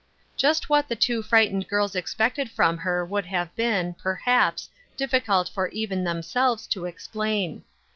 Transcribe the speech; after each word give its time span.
Just 0.35 0.67
what 0.67 0.87
the 0.87 0.95
two 0.95 1.21
frightened 1.21 1.67
girls 1.67 1.95
expected 1.95 2.49
from 2.49 2.79
her 2.79 3.05
would 3.05 3.27
have 3.27 3.55
been, 3.55 3.93
perhaps, 3.93 4.67
difficult 4.97 5.47
for 5.47 5.67
even 5.67 6.03
themselves 6.03 6.65
to 6.69 6.85
explain. 6.85 7.63